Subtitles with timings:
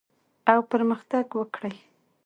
[0.51, 1.73] او پرمختګ وکړي